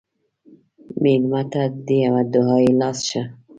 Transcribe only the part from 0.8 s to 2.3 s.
مېلمه ته د یوه